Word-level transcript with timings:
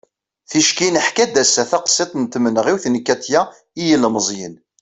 ticki 0.49 0.87
neḥka-d 0.89 1.35
ass-a 1.43 1.63
taqsiḍt 1.69 2.13
n 2.17 2.23
tmenɣiwt 2.33 2.85
n 2.87 2.95
katia 3.07 3.41
i 3.79 3.81
yilmeẓyen 3.87 4.55